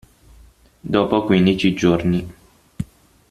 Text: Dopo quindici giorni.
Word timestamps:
Dopo 0.79 1.25
quindici 1.25 1.75
giorni. 1.75 2.27